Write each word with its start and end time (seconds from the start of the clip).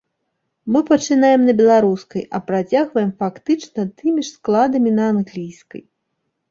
Мы 0.75 0.79
пачынаем 0.91 1.41
на 1.49 1.53
беларускай, 1.59 2.23
а 2.39 2.41
працягваем 2.49 3.11
фактычна 3.21 3.81
тымі 4.01 4.21
ж 4.27 4.27
складамі 4.37 4.97
на 4.99 5.03
англійскай. 5.17 5.83